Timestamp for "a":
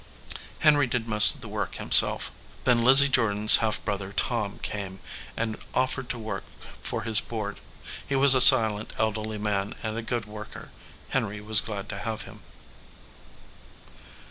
8.33-8.41, 9.95-10.01